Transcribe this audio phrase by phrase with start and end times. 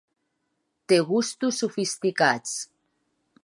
[0.93, 2.57] Té gustos sofisticats.